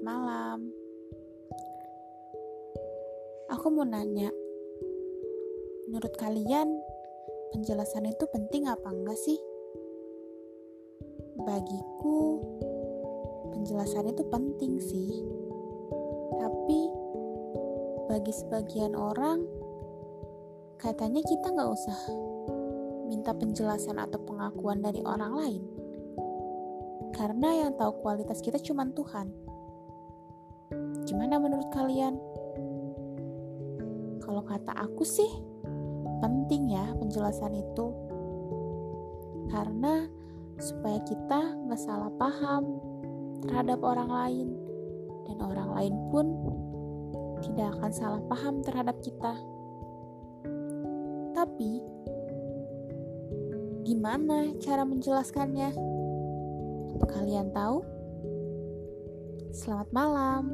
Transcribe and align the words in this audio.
malam. 0.00 0.72
Aku 3.52 3.68
mau 3.68 3.84
nanya, 3.84 4.32
menurut 5.84 6.16
kalian 6.16 6.80
penjelasan 7.52 8.08
itu 8.08 8.24
penting 8.32 8.64
apa 8.64 8.88
enggak 8.88 9.20
sih? 9.20 9.36
Bagiku, 11.44 12.40
penjelasan 13.52 14.08
itu 14.08 14.24
penting 14.32 14.80
sih. 14.80 15.12
Tapi 16.40 16.80
bagi 18.08 18.32
sebagian 18.32 18.96
orang, 18.96 19.44
katanya 20.80 21.20
kita 21.20 21.52
nggak 21.52 21.68
usah 21.68 22.00
minta 23.12 23.36
penjelasan 23.36 24.00
atau 24.00 24.24
pengakuan 24.24 24.80
dari 24.80 25.04
orang 25.04 25.32
lain. 25.36 25.83
Karena 27.14 27.62
yang 27.62 27.78
tahu 27.78 28.02
kualitas 28.02 28.42
kita 28.42 28.58
cuma 28.58 28.82
Tuhan. 28.90 29.30
Gimana 31.06 31.38
menurut 31.38 31.70
kalian? 31.70 32.18
Kalau 34.18 34.42
kata 34.42 34.74
aku 34.74 35.06
sih, 35.06 35.30
penting 36.18 36.74
ya 36.74 36.90
penjelasan 36.98 37.54
itu. 37.54 37.86
Karena 39.46 40.10
supaya 40.58 40.98
kita 41.06 41.54
nggak 41.66 41.78
salah 41.78 42.10
paham 42.18 42.82
terhadap 43.46 43.78
orang 43.86 44.10
lain 44.10 44.48
dan 45.30 45.38
orang 45.38 45.70
lain 45.76 45.94
pun 46.10 46.26
tidak 47.46 47.78
akan 47.78 47.92
salah 47.94 48.22
paham 48.26 48.58
terhadap 48.66 48.98
kita. 49.04 49.38
Tapi 51.36 51.78
gimana 53.84 54.50
cara 54.58 54.82
menjelaskannya? 54.82 56.02
Kalian 57.14 57.54
tahu? 57.54 57.78
Selamat 59.54 59.88
malam. 59.94 60.50